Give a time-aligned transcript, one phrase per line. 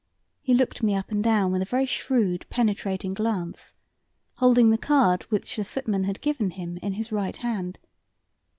[0.41, 3.75] He looked me up and down with a very shrewd, penetrating glance,
[4.37, 7.77] holding the card which the footman had given him in his right hand.